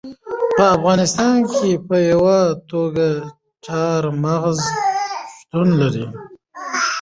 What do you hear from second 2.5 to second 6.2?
توګه چار مغز شتون لري.